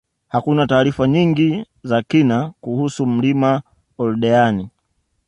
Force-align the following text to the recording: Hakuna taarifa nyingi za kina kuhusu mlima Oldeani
Hakuna 0.27 0.67
taarifa 0.67 1.07
nyingi 1.07 1.65
za 1.83 2.01
kina 2.01 2.53
kuhusu 2.61 3.05
mlima 3.05 3.61
Oldeani 3.97 4.69